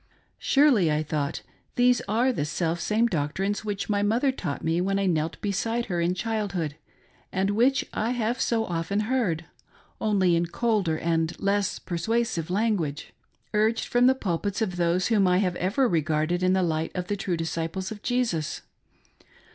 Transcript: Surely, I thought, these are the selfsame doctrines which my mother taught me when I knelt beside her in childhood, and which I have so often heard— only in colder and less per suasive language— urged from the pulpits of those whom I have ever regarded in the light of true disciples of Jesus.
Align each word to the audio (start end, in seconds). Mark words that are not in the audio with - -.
Surely, 0.39 0.91
I 0.91 1.03
thought, 1.03 1.43
these 1.75 2.01
are 2.07 2.33
the 2.33 2.43
selfsame 2.43 3.05
doctrines 3.05 3.63
which 3.63 3.87
my 3.87 4.01
mother 4.01 4.31
taught 4.31 4.63
me 4.63 4.81
when 4.81 4.97
I 4.97 5.05
knelt 5.05 5.39
beside 5.41 5.85
her 5.93 6.01
in 6.01 6.15
childhood, 6.15 6.75
and 7.31 7.51
which 7.51 7.85
I 7.93 8.09
have 8.09 8.41
so 8.41 8.65
often 8.65 9.01
heard— 9.01 9.45
only 10.01 10.35
in 10.35 10.47
colder 10.47 10.97
and 10.97 11.39
less 11.39 11.77
per 11.77 11.97
suasive 11.97 12.49
language— 12.49 13.13
urged 13.53 13.85
from 13.85 14.07
the 14.07 14.15
pulpits 14.15 14.59
of 14.59 14.77
those 14.77 15.09
whom 15.09 15.27
I 15.27 15.37
have 15.37 15.55
ever 15.57 15.87
regarded 15.87 16.41
in 16.41 16.53
the 16.53 16.63
light 16.63 16.91
of 16.95 17.07
true 17.15 17.37
disciples 17.37 17.91
of 17.91 18.01
Jesus. 18.01 18.63